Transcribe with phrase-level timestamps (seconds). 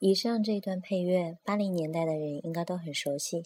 [0.00, 3.42] 以上这一段配乐，八零年代的人应该都很熟悉。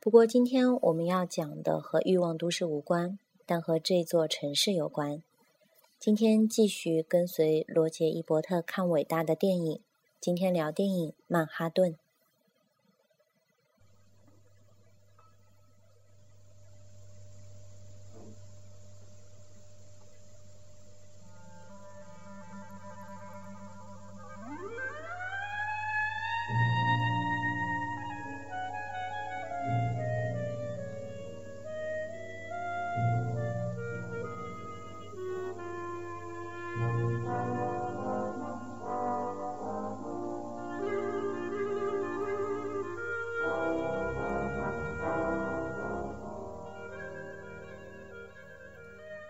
[0.00, 5.22] 不过今天我们要讲的和欲望都市无关，但和这座城市有关。
[5.98, 9.80] 今天继续跟随罗杰·伊伯特看伟大的电影，
[10.18, 11.92] 今天聊电影《曼哈顿》。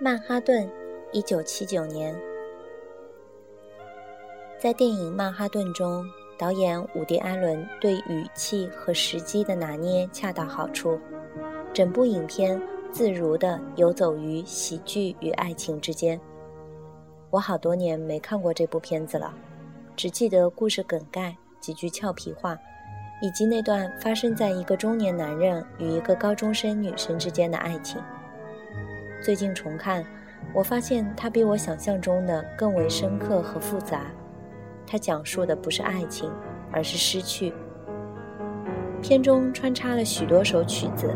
[0.09, 0.67] 曼哈顿，
[1.13, 2.19] 一九七九年。
[4.59, 6.03] 在电影《曼哈顿》中，
[6.39, 10.99] 导演伍迪·艾伦对语气和时机的拿捏恰到好处，
[11.75, 12.59] 整部影片
[12.91, 16.19] 自如地游走于喜剧与爱情之间。
[17.29, 19.35] 我好多年没看过这部片子了，
[19.95, 22.57] 只记得故事梗概、几句俏皮话，
[23.21, 28.03] 以及那段发生在一个中年男人与一个高中生女生之间的爱情。
[29.21, 30.05] 最近重看，
[30.53, 34.03] 我发现它比我想象中的更为深刻和复杂。
[34.87, 36.31] 它讲述的不是爱情，
[36.73, 37.53] 而是失去。
[39.03, 41.15] 片中穿插了许多首曲子，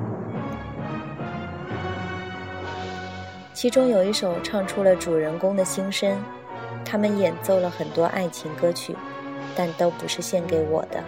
[3.52, 6.16] 其中有一首唱出了主人公的心声。
[6.84, 8.96] 他们演奏了很多爱情歌曲，
[9.56, 11.02] 但都不是献给我的。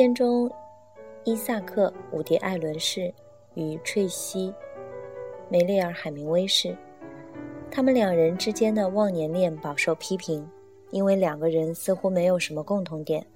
[0.00, 0.50] 片中，
[1.24, 3.12] 伊萨克·伍迪·艾伦氏
[3.52, 4.48] 与翠西·
[5.50, 6.74] 梅丽尔·海明威氏，
[7.70, 10.48] 他们两人之间的忘年恋饱受批评，
[10.90, 13.26] 因为两个人似乎没有什么共同点。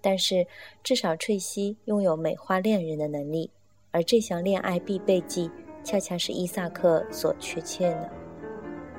[0.00, 0.46] 但是，
[0.82, 3.50] 至少翠西拥有美化恋人的能力，
[3.90, 5.50] 而这项恋爱必备技
[5.84, 8.10] 恰恰是伊萨克所缺欠的。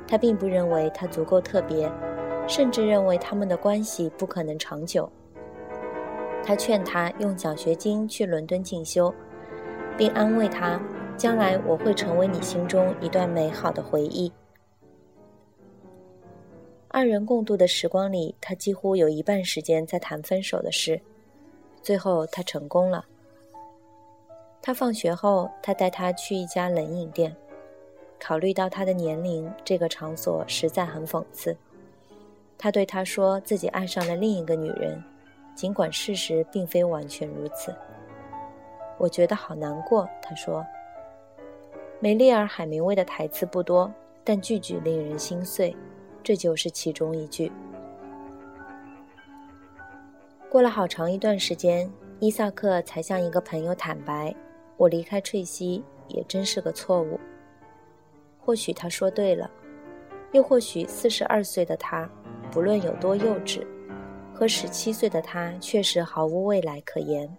[0.07, 1.91] 他并不认为他足够特别，
[2.47, 5.11] 甚至认为他们的关系不可能长久。
[6.43, 9.13] 他劝他用奖学金去伦敦进修，
[9.97, 10.81] 并安慰他
[11.15, 14.31] ：“将来我会成为你心中一段美好的回忆。”
[16.89, 20.99] 二人共度的时光里，他几乎有一半时间在谈分手的事。
[21.81, 23.05] 最后，他成功了。
[24.61, 27.35] 他放学后，他带他去一家冷饮店。
[28.19, 31.55] 考虑到他的年龄，这个场所实在很讽刺。
[32.57, 35.01] 他对他说自己爱上了另一个女人。
[35.61, 37.71] 尽管事实并非完全如此，
[38.97, 40.09] 我觉得好难过。
[40.19, 40.65] 他说
[42.01, 45.77] ：“梅丽尔·海明威的台词不多，但句句令人心碎。
[46.23, 47.51] 这就是其中一句。”
[50.49, 51.87] 过了好长一段时间，
[52.19, 54.33] 伊萨克才向一个朋友坦白
[54.77, 57.19] ：“我离开翠西也真是个错误。”
[58.43, 59.47] 或许他说对了，
[60.31, 62.09] 又或许四十二岁的他，
[62.49, 63.63] 不论有多幼稚。
[64.41, 67.29] 和十七岁的他确实毫无未来可言，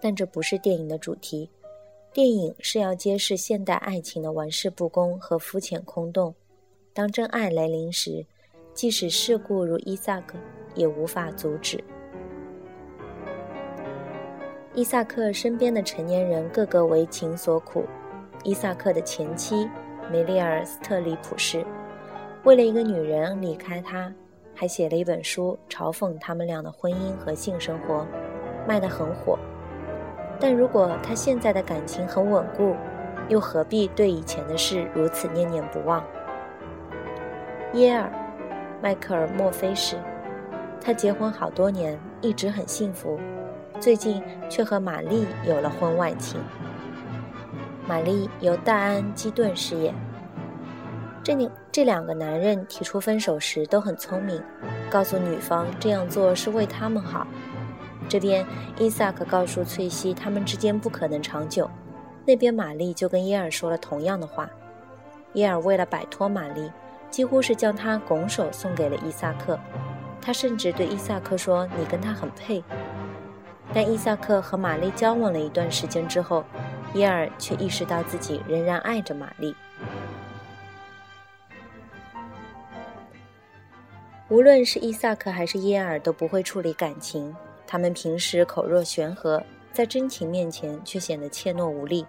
[0.00, 1.50] 但这不是电影的主题。
[2.14, 6.34] 电影是要揭示现代爱情的玩世不恭和肤浅空洞。
[6.94, 8.24] 当真爱来临时，
[8.72, 10.38] 即使世故如伊萨克，
[10.74, 11.84] 也无法阻止。
[14.72, 17.84] 伊萨克身边的成年人个个为情所苦。
[18.44, 19.68] 伊萨克的前妻
[20.10, 21.66] 梅丽尔·斯特里普士，
[22.44, 24.10] 为了一个女人离开他。
[24.60, 28.06] 还写了一本书嘲讽他们俩的婚姻和性生活，
[28.68, 29.38] 卖得很火。
[30.38, 32.76] 但如果他现在的感情很稳固，
[33.30, 36.04] 又何必对以前的事如此念念不忘？
[37.72, 38.12] 耶尔，
[38.82, 39.96] 迈克尔·墨菲是，
[40.78, 43.18] 他结婚好多年，一直很幸福，
[43.80, 46.38] 最近却和玛丽有了婚外情。
[47.88, 49.94] 玛丽由戴安·基顿饰演。
[51.22, 54.42] 这两这两个男人提出分手时都很聪明，
[54.90, 57.26] 告诉女方这样做是为他们好。
[58.08, 58.44] 这边
[58.78, 61.70] 伊萨克告诉翠西他们之间不可能长久，
[62.24, 64.48] 那边玛丽就跟耶尔说了同样的话。
[65.34, 66.72] 耶尔为了摆脱玛丽，
[67.10, 69.58] 几乎是将她拱手送给了伊萨克。
[70.22, 72.62] 他甚至对伊萨克说：“你跟他很配。”
[73.72, 76.44] 但伊萨克和玛丽交往了一段时间之后，
[76.94, 79.54] 耶尔却意识到自己仍然爱着玛丽。
[84.30, 87.34] 无论是伊萨克还是耶尔都不会处理感情，
[87.66, 89.42] 他们平时口若悬河，
[89.72, 92.06] 在真情面前却显得怯懦无力。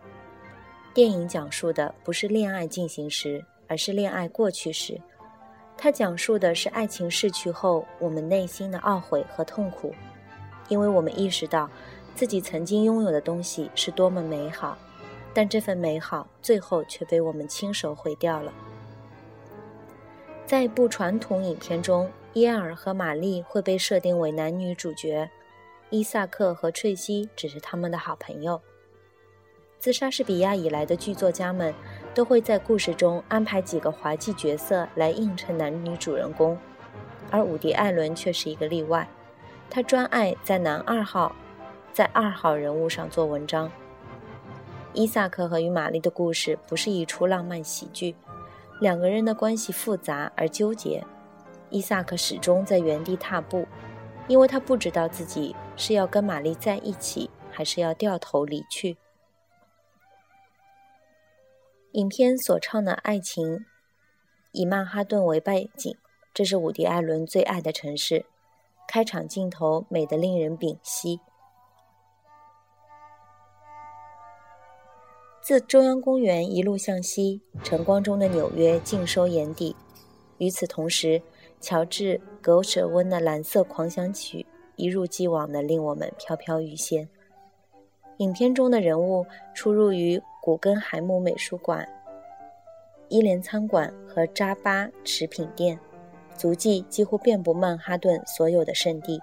[0.94, 5.02] 电影讲述的不是恋爱进行时，而是恋爱过去时。
[5.76, 9.92] 它讲述的是爱情逝去后我们内心的懊悔和痛苦，
[10.68, 11.68] 因为我们意识到
[12.14, 14.78] 自己曾经拥有的东西是多么美好，
[15.34, 18.54] 但这份美好最后却被我们亲手毁掉了。
[20.52, 25.30] 在一部传统影片中，耶尔和玛丽会被设定为男女主角，
[25.90, 28.60] 伊萨克和翠西只是他们的好朋友。
[29.80, 31.74] 自莎士比亚以来的剧作家们
[32.14, 36.58] 都会在故事中安排几个滑稽角色来映衬男女主人公，
[37.30, 39.08] 而伍迪·艾伦却是一个例外，
[39.70, 41.34] 他专爱在男二号，
[41.94, 43.72] 在二号人物上做文章。
[44.92, 48.14] 伊萨克和与玛丽的故事不是一出浪漫喜剧。
[48.82, 51.06] 两个人的关系复杂而纠结，
[51.70, 53.68] 伊萨克始终在原地踏步，
[54.28, 58.98] 因为他不知道自己是要跟玛丽在一起，还是要掉头离去。
[61.92, 63.66] 影片所唱的爱情
[64.52, 65.96] 以曼哈顿为背景，
[66.34, 68.26] 这是伍迪·艾伦最爱的城市。
[68.88, 71.20] 开场镜头美得令人屏息。
[75.42, 79.76] 自中央公园一路向西，晨光中的纽约尽收眼底。
[80.38, 81.20] 与此同时，
[81.60, 84.46] 乔治·格舍温的蓝色狂想曲
[84.76, 87.10] 一如既往地令我们飘飘欲仙。
[88.18, 91.90] 影片中的人物出入于古根海姆美术馆、
[93.10, 95.80] 伊莲餐馆和扎巴食品店，
[96.38, 99.20] 足迹几乎遍布曼哈顿所有的圣地。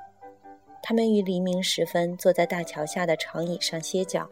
[0.82, 4.28] 他们于黎明时分坐在大桥下的长椅上歇脚。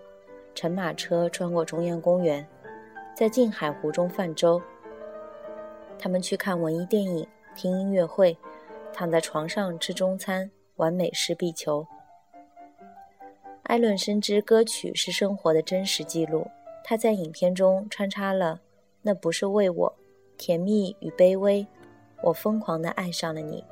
[0.57, 2.45] 乘马车穿过中央公园，
[3.15, 4.61] 在静海湖中泛舟。
[5.99, 8.35] 他们去看文艺电影，听音乐会，
[8.91, 11.87] 躺在床上吃中餐，玩美式壁球。
[13.65, 16.51] 艾伦深知歌曲是生活的真实记录，
[16.83, 18.59] 他在影片中穿插了
[19.03, 19.95] “那不是为我”，
[20.39, 21.67] 甜蜜与卑微，
[22.23, 23.63] 我疯狂地爱上了你，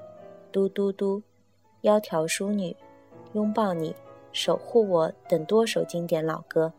[0.52, 1.22] 嘟嘟嘟，
[1.80, 2.76] 窈窕淑女，
[3.32, 3.96] 拥抱你。
[4.34, 6.70] 守护我等多首经典老歌。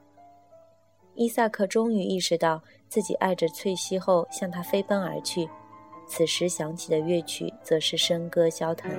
[1.16, 5.50] 伊萨克终于意识到自己爱着翠西后，向她飞奔而去。
[6.06, 8.92] 此时响起的乐曲则是笙歌萧腾。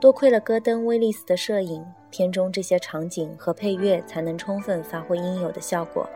[0.00, 6.06] 多亏了戈登·威利斯的摄影，片中这些场景和配乐才能充分发挥应有的效果。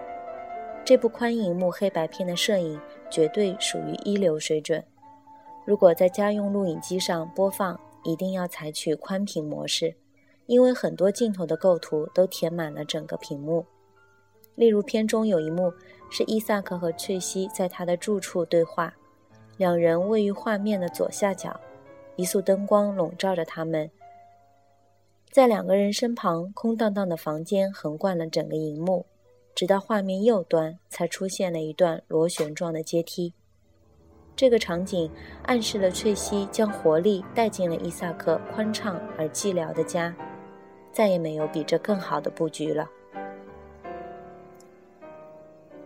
[0.85, 2.79] 这部宽银幕黑白片的摄影
[3.11, 4.85] 绝对属于一流水准。
[5.65, 7.79] 如果在家用录影机上播放，
[8.09, 9.95] 一定要采取宽屏模式，
[10.47, 13.67] 因为很多镜头的构图都填满了整个屏幕。
[14.55, 15.71] 例如，片中有一幕
[16.11, 18.97] 是伊萨克和翠西在他的住处对话，
[19.59, 21.61] 两人位于画面的左下角，
[22.17, 23.91] 一束灯光笼罩着他们，
[25.31, 29.05] 在两个人身旁空荡荡的房间横贯了整个荧幕，
[29.55, 33.35] 直到画面右端才出现了一段螺旋状的阶梯。
[34.39, 35.11] 这个场景
[35.47, 40.15] 暗示了翠西将活力带进了伊萨克宽敞而寂寥的家，
[40.93, 42.89] 再也没有比这更好的布局了。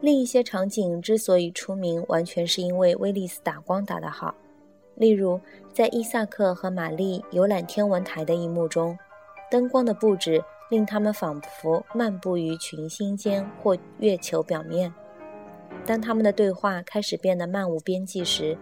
[0.02, 4.35] 另一些场景之所以出名，完全是因为威利斯打光打得好。
[4.97, 5.40] 例如，
[5.73, 8.99] 在伊萨克和玛丽游览天文台的一幕中，
[9.50, 14.92] 灯光的布置令他们仿佛漫步于群星间或月球表面。
[15.85, 18.57] 当他们的对话开始变得漫无边际时，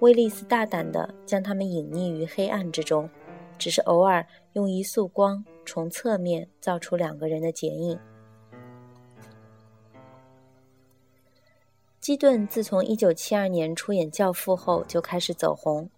[0.00, 3.08] 威利斯大胆地将他们隐匿于黑暗之中，
[3.56, 7.98] 只是偶尔用一束光从侧面照出两个人的剪影。
[12.00, 15.88] 基顿自从1972年出演《教父》后就开始走红，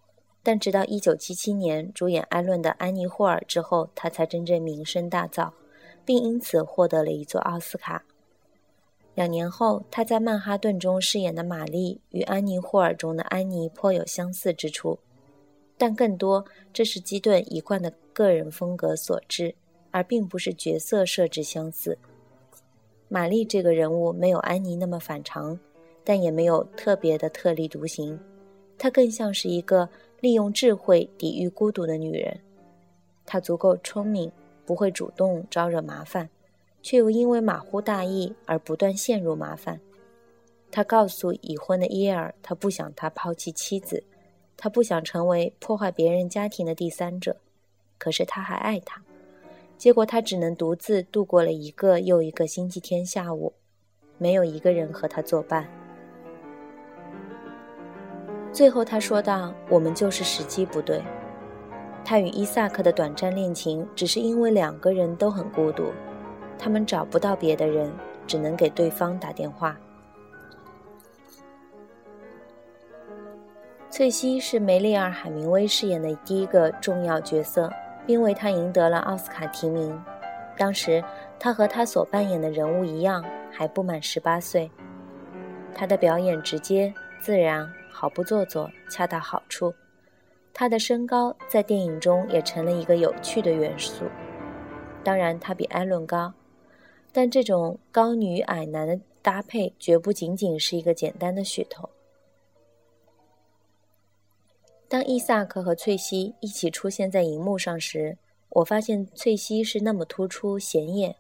[0.43, 5.51] 但直到1977年主演艾伦的《安妮·霍尔》之后，他才真正名声大噪，
[6.05, 8.05] 并因此获得了一座奥斯卡。
[9.17, 14.99] 两年后，他在《曼哈顿》中饰演的玛丽与《安妮·霍尔》中的安妮颇有相似之处，
[15.79, 19.55] 但更多这是基顿一贯的个人风格所致，
[19.91, 21.97] 而并不是角色设置相似。
[23.09, 25.59] 玛丽这个人物没有安妮那么反常，
[26.05, 28.21] 但也没有特别的特立独行。
[28.77, 29.89] 她更像是一个
[30.21, 32.39] 利用智慧抵御孤独的女人。
[33.25, 34.31] 她足够聪明，
[34.67, 36.29] 不会主动招惹麻烦，
[36.87, 39.81] 却又因为马虎大意而不断陷入麻烦。
[40.71, 44.01] 他告诉已婚的伊尔，他不想他抛弃妻子，
[44.57, 47.37] 他不想成为破坏别人家庭的第三者。
[47.99, 49.03] 可是他还爱她，
[49.77, 53.53] 结果他只能独自度过了一个又一个星期天下午，
[54.17, 55.69] 没有一个人和他作伴。
[58.53, 61.03] 最后他说道：“我们就是时机不对。”
[62.07, 65.91] 他与伊萨克的短暂恋情，只是因为两个人都很孤独，
[66.59, 67.93] 他们找不到别的人，
[68.27, 69.77] 只能给对方打电话。
[73.91, 77.73] 翠西是梅丽尔·海明威饰演的第一个重要角色，
[78.07, 79.99] 并为他赢得了奥斯卡提名。
[80.59, 81.03] 当时，
[81.39, 84.71] 他和他所扮演的人物一样，还不满十八岁。
[85.75, 89.75] 他的表演直接、自然，毫不做作，恰到好处。
[90.53, 94.05] 他的身高在电影中也成了一个有趣的元素。
[95.05, 96.33] 当然，他比艾伦高，
[97.17, 101.89] 但这种高女矮男的搭配绝不仅仅是一个简单的噱头。
[104.87, 108.19] 当伊萨克和翠西一起出现在荧幕上时，
[108.51, 111.17] 我发现翠西是那么突出显眼，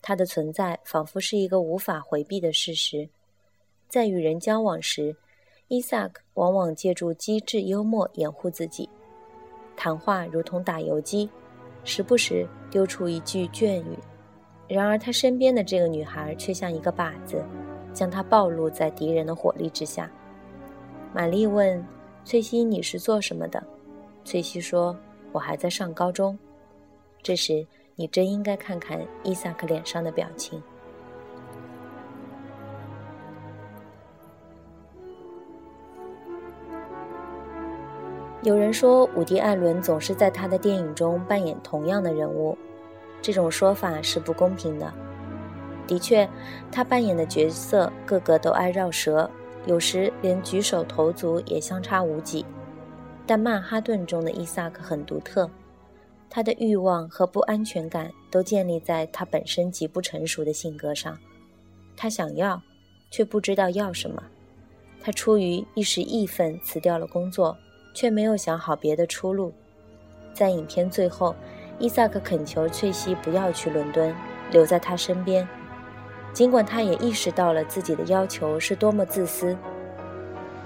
[0.00, 3.08] 她的存在仿佛是一个无法回避的事实。
[3.88, 5.16] 在与人交往时，
[5.66, 8.88] 伊萨克往往借助机智幽默掩护自己，
[9.76, 11.28] 谈话如同打游击，
[11.82, 13.98] 时不时丢出一句眷语。
[14.72, 17.44] 然而，他身边的这个女孩却像一个靶子，
[17.92, 20.10] 将他暴露在敌人的火力之下。
[21.12, 21.84] 玛丽问。
[22.24, 23.60] 翠西，你是做什么的？
[24.24, 24.96] 翠西说
[25.32, 26.38] ：“我还在上高中。”
[27.20, 30.62] 这时，你真应该看看伊萨克脸上的表情。
[38.44, 42.56] 有人说，伍迪·艾伦总是在他的电影中扮演同样的人物，
[43.22, 44.92] 这种说法是不公平的。
[45.86, 46.28] 的确，
[46.70, 49.30] 他扮演的角色个个都爱绕舌。
[49.64, 52.44] 有时连举手投足也相差无几，
[53.24, 55.48] 但曼哈顿中的伊萨克很独特，
[56.28, 61.16] 他的欲望和不安全感都建立在他本身极不成熟的性格上。
[61.96, 62.60] 他想要，
[63.08, 64.20] 却不知道要什么。
[65.00, 67.56] 他出于一时义愤辞掉了工作，
[67.94, 69.52] 却没有想好别的出路。
[70.34, 71.36] 在影片最后，
[71.78, 74.14] 伊萨克恳求翠西不要去伦敦，
[74.50, 75.46] 留在他身边。
[76.32, 79.56] 尽管他也意识到了自己的要求是多么自私。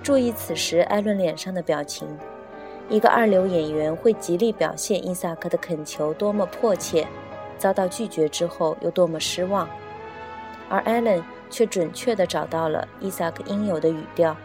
[0.03, 2.07] 注意此时艾伦脸上的表情，
[2.89, 7.07] 一个二流演员会极力表现伊萨克的恳求多么迫切，
[7.59, 9.69] 遭到拒绝之后又多么失望，
[10.69, 11.21] 而艾伦
[11.51, 14.37] 却准确地找到了伊萨克应有的语调。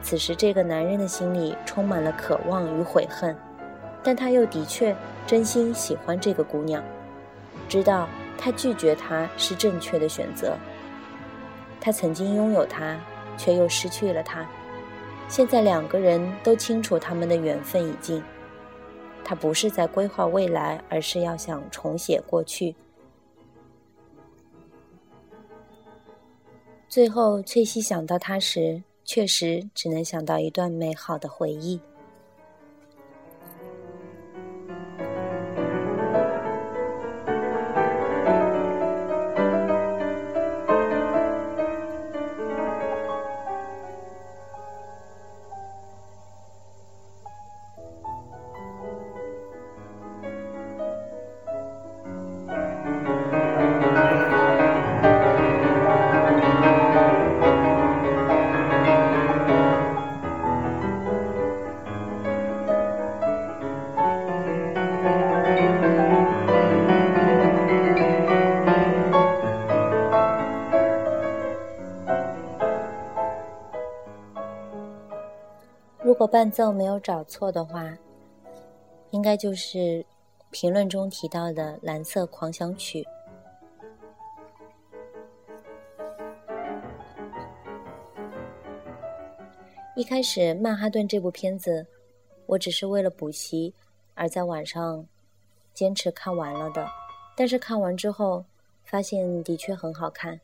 [0.00, 3.36] 此时这个男人的心里充满了渴望与悔恨，
[4.02, 6.82] 但他又的确真心喜欢这个姑娘，
[7.68, 8.08] 知道。
[8.40, 10.56] 他拒绝他是正确的选择。
[11.80, 12.96] 他曾经拥有她，
[13.36, 14.48] 却又失去了她。
[15.28, 18.22] 现在两个人都清楚他们的缘分已尽。
[19.24, 22.76] 他不是在规划未来，而是要想重写过去。
[26.88, 31.80] 最后，翠西想到他时，确实只能想到一段美好的回忆。
[76.28, 77.96] 伴奏没有找错的话，
[79.10, 80.04] 应该就是
[80.50, 83.02] 评论中提到的《蓝色狂想曲》。
[89.96, 91.86] 一开始，《曼哈顿》这部片子，
[92.44, 93.72] 我只是为了补习
[94.14, 95.04] 而在晚上
[95.72, 96.86] 坚持看完了的。
[97.34, 98.44] 但是看完之后，
[98.84, 100.38] 发现的确很好看，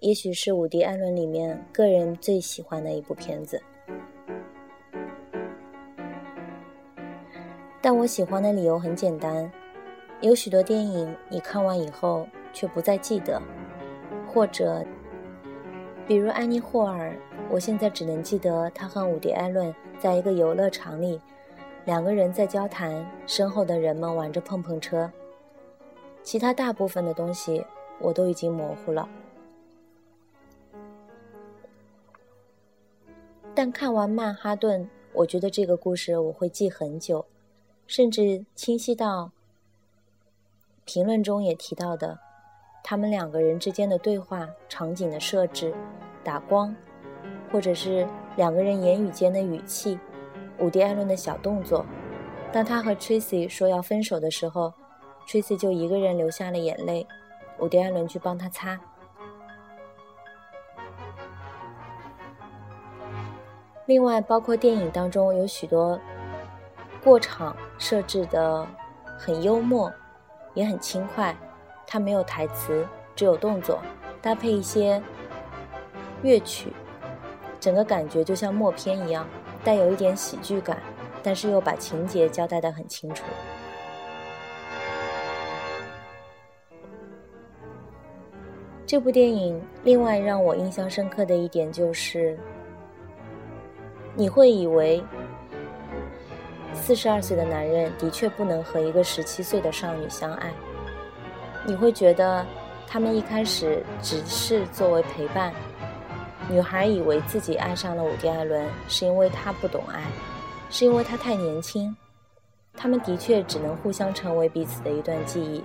[0.00, 3.62] 也许是伍迪·艾伦里面个人最喜欢的一部片子。
[7.90, 9.50] 但我喜欢的理由很简单，
[10.20, 13.40] 有许多电影你看完以后却不再记得，
[14.30, 14.84] 或者，
[16.06, 17.16] 比如安妮霍尔
[17.48, 21.18] 我现在只能记得他和伍迪·艾伦在一个游乐场里，
[21.86, 25.10] 两个人在交谈，身后的人们玩着碰碰车。
[26.22, 27.64] 其他大部分的东西
[28.00, 29.08] 我都已经模糊了。
[33.54, 34.82] 但看完《曼哈顿》，
[35.14, 37.24] 我觉得这个故事我会记很久，
[37.88, 39.32] 甚至清晰到
[40.84, 42.18] 评论中也提到的，
[42.84, 45.74] 他们两个人之间的对话、场景的设置、
[46.22, 46.76] 打光，
[47.50, 49.98] 或者是两个人言语间的语气、
[50.58, 51.84] 伍迪·艾伦的小动作。
[52.52, 54.72] 当他和 Tracy 说要分手的时候
[55.26, 57.06] ，Tracy 就一个人流下了眼泪，
[57.58, 58.78] 伍迪·艾伦去帮他擦。
[63.86, 65.98] 另外，包括电影当中有许多
[67.02, 68.66] 过场设置的
[69.16, 69.92] 很幽默，
[70.54, 71.34] 也很轻快。
[71.86, 72.86] 它没有台词，
[73.16, 73.80] 只有动作，
[74.20, 75.02] 搭配一些
[76.22, 76.72] 乐曲，
[77.58, 79.26] 整个感觉就像默片一样，
[79.64, 80.82] 带有一点喜剧感，
[81.22, 83.24] 但是又把情节交代得很清楚。
[88.84, 92.38] 这部电影另外让我印象深刻的一点就是。
[94.14, 95.00] 你会以为，
[96.78, 100.50] 四十二岁的男人的确不能和一个十七岁的少女相爱。
[101.66, 102.46] 你会觉得，
[102.86, 105.52] 他们一开始只是作为陪伴。
[106.48, 110.00] 女孩以为自己爱上了伍迪·艾伦，是因为他不懂爱，
[110.70, 111.94] 是因为他太年轻。
[112.74, 115.62] 他们的确只能互相成为彼此的一段记忆。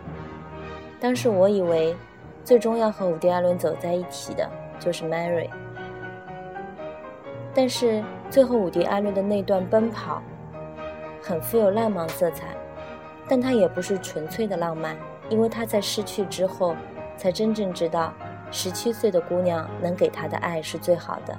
[1.00, 1.96] 当时我以为，
[2.43, 5.50] 最终要和伍迪·艾伦走在一起的就是 Mary。
[7.53, 10.22] 但是最后，伍迪·艾伦的那段奔跑，
[11.25, 12.48] 很富有浪漫色彩，
[13.30, 14.98] 但他也不是纯粹的浪漫，
[15.30, 16.75] 因为他在失去之后，
[17.15, 18.13] 才真正知道，
[18.51, 21.34] 十七岁的姑娘能给他的爱是最好的。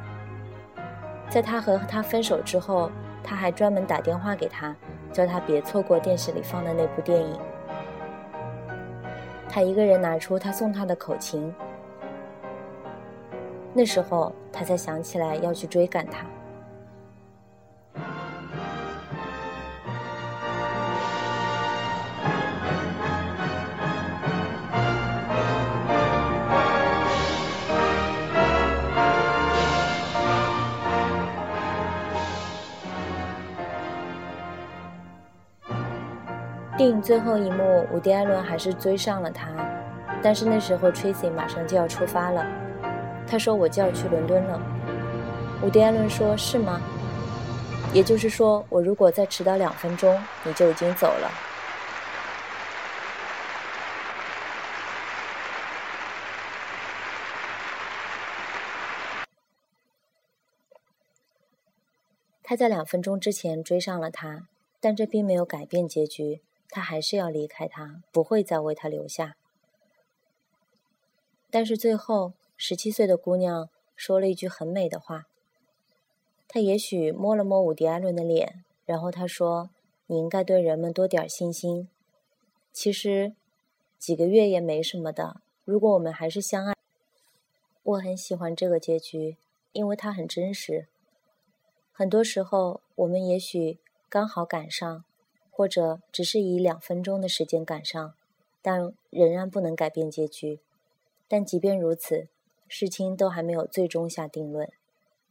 [1.29, 2.91] 在他和他分手之后，
[3.23, 4.75] 他还专门打电话给他，
[5.13, 7.39] 叫他别错过电视里放的那部电影。
[9.47, 11.55] 他一个人拿出他送他的口琴。
[13.75, 16.25] 那时候，他才想起来要去追赶他。
[36.85, 39.49] 电影最后一幕，伍迪·艾伦还是追上了他，
[40.23, 42.45] 但是那时候 Tracy 马上就要出发了。
[43.27, 44.61] 他说：“我就要去伦敦了。”
[45.65, 46.79] 伍迪·艾伦说：“是吗？
[47.95, 51.31] 也就是说，我如果再迟到两分钟，你就已经走了。”
[62.43, 66.43] 他在两分钟之前追上了他，但这并没有改变结局。
[66.75, 69.37] 他还是要离开他，不会再为他留下。
[71.51, 72.35] 但是最后。
[72.57, 75.27] 十七岁的姑娘说了一句很美的话。
[76.47, 79.71] 她也许摸了摸伍迪·艾伦的脸，然后她说
[80.07, 81.89] ：“你应该对人们多点信心。
[82.73, 83.35] 其实，
[83.99, 85.41] 几个月也没什么的。
[85.65, 86.75] 如果我们还是相爱，
[87.83, 89.37] 我很喜欢这个结局，
[89.73, 90.87] 因为它很真实。
[91.93, 95.05] 很多时候，我们也许刚好赶上，
[95.55, 98.15] 或者只是以两分钟的时间赶上，
[98.61, 100.61] 但仍然不能改变结局。
[101.29, 102.27] 但即便如此。”
[102.67, 104.73] 事情都还没有最终下定论，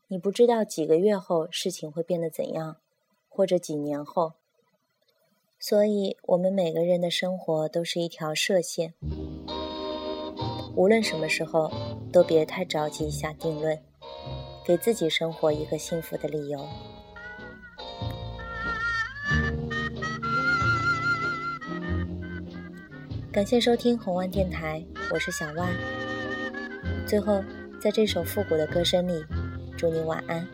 [0.07, 2.77] 你不知道几个月后事情会变得怎样，
[3.27, 4.33] 或者几年后。
[5.59, 8.93] 所以，我们每个人的生活都是一条射线，
[10.75, 11.69] 无论什么时候，
[12.13, 13.77] 都别太着急下定论，
[14.65, 16.65] 给自己生活一个幸福的理由。
[23.33, 25.67] 感谢收听红万电台，我是小万。
[27.07, 27.43] 最后，
[27.81, 29.25] 在这首复古的歌声里，
[29.75, 30.47] 祝你晚安。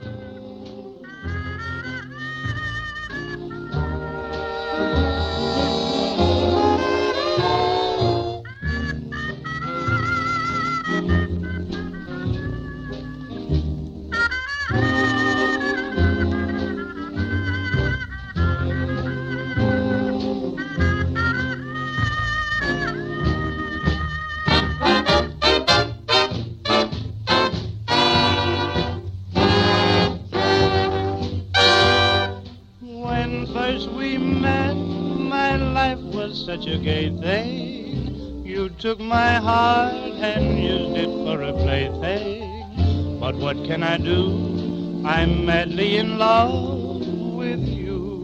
[36.50, 38.44] Such a gay thing.
[38.44, 43.20] You took my heart and used it for a plaything.
[43.20, 45.04] But what can I do?
[45.06, 48.24] I'm madly in love with you.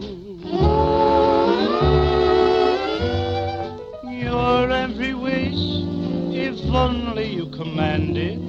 [4.10, 5.62] Your every wish,
[6.34, 8.40] if only you command it,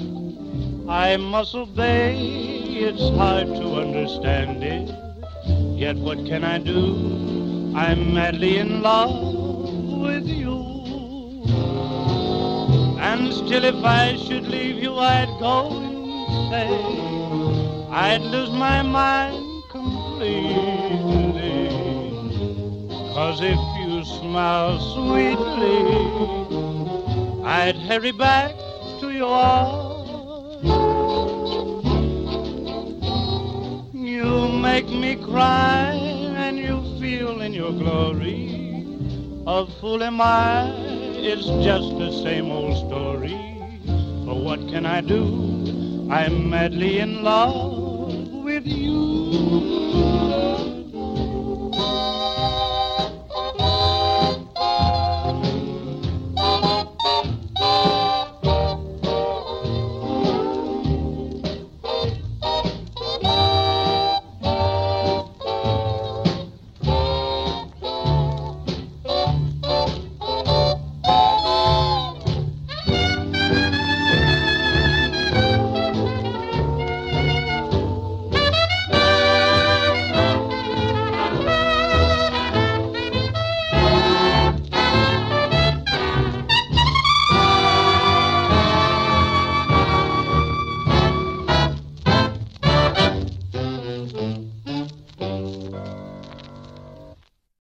[0.89, 2.17] I must obey.
[2.79, 5.06] It's hard to understand it.
[5.77, 7.71] Yet what can I do?
[7.75, 9.13] I'm madly in love
[10.01, 10.55] with you.
[12.99, 17.91] And still, if I should leave you, I'd go insane.
[17.91, 20.47] I'd lose my mind completely.
[23.13, 25.77] Cause if you smile sweetly,
[27.45, 28.55] I'd hurry back
[28.99, 29.86] to your
[34.77, 35.89] make me cry
[36.45, 38.85] and you feel in your glory.
[39.47, 40.69] A fool am I,
[41.15, 43.39] it's just the same old story.
[44.23, 45.23] But what can I do?
[46.11, 49.06] I'm madly in love with you.